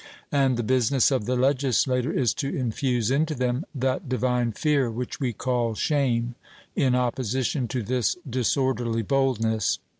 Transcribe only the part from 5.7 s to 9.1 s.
shame, in opposition to this disorderly